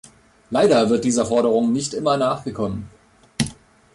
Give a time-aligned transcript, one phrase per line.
[0.49, 2.89] Leider wird dieser Forderung nicht immer nachgekommen.